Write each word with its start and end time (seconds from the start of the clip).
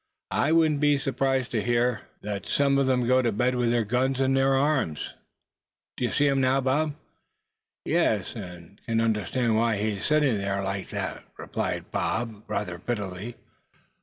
I 0.33 0.51
wouldn't 0.51 0.79
be 0.79 0.97
surprised 0.97 1.51
to 1.51 1.61
hear 1.61 2.01
that 2.23 2.47
some 2.47 2.79
of 2.79 2.87
them 2.87 3.05
go 3.05 3.21
to 3.21 3.31
bed 3.31 3.53
with 3.53 3.69
their 3.69 3.83
guns 3.83 4.19
in 4.19 4.33
their 4.33 4.55
arms. 4.55 5.13
Do 5.95 6.05
you 6.05 6.11
see 6.11 6.27
him 6.27 6.41
now, 6.41 6.59
Bob?" 6.59 6.95
"Yes, 7.85 8.35
and 8.35 8.81
can 8.87 8.99
understand 8.99 9.55
why 9.55 9.77
he's 9.77 10.03
sitting 10.07 10.39
there 10.39 10.63
like 10.63 10.89
that," 10.89 11.23
replied 11.37 11.85
the 11.91 11.99
other, 11.99 12.41
rather 12.47 12.79
bitterly. 12.79 13.35